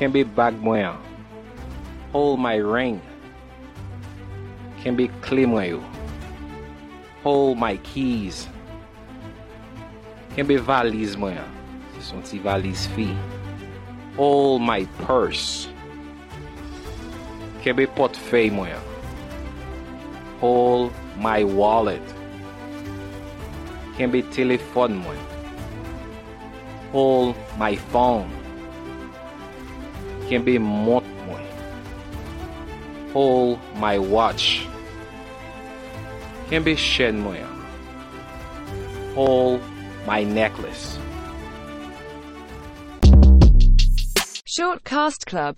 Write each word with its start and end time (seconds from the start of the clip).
Kembe 0.00 0.24
bag 0.24 0.54
mwen 0.64 0.80
yo. 0.80 0.94
Hold 2.12 2.40
my 2.40 2.56
ring. 2.56 3.02
Kembe 4.80 5.10
kle 5.20 5.44
mwen 5.46 5.66
yo. 5.68 5.80
Hold 7.22 7.58
my 7.58 7.76
keys. 7.76 8.48
Kembe 10.32 10.56
valiz 10.56 11.18
mwen 11.20 11.36
yo. 11.36 11.44
Se 11.92 12.06
son 12.08 12.24
ti 12.24 12.40
valiz 12.40 12.86
fi. 12.96 13.10
Hold 14.16 14.62
my 14.62 14.88
purse. 15.04 15.68
Kembe 17.60 17.84
potfey 17.92 18.48
mwen 18.48 18.72
yo. 18.72 18.80
Hold 20.40 20.92
my 21.20 21.44
wallet. 21.44 22.16
Kembe 23.98 24.24
telefon 24.32 25.02
mwen. 25.04 25.24
Hold 26.92 27.36
my 27.58 27.76
phone. 27.76 28.39
Kembe 30.30 30.58
mont 30.60 31.04
mwen. 31.26 31.46
Hold 33.12 33.58
my 33.80 33.98
watch. 33.98 34.64
Kembe 36.48 36.76
chen 36.76 37.18
mwen. 37.18 37.48
Hold 39.16 39.60
my 40.06 40.22
necklace. 40.22 40.98
Shortcast 44.46 45.26
Club 45.26 45.56